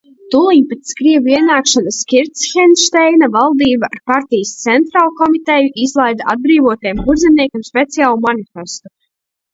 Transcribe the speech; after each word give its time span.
Tūliņ 0.33 0.61
pēc 0.69 0.93
krievu 0.99 1.29
ienākšanas 1.33 1.99
Kirchenšteina 2.13 3.29
valdība 3.37 3.89
ar 3.97 4.01
partijas 4.13 4.55
centrālkomiteju 4.63 5.71
izlaida 5.85 6.29
atbrīvotiem 6.35 7.05
kurzemniekiem 7.07 7.67
speciālu 7.73 8.25
manifestu. 8.29 8.95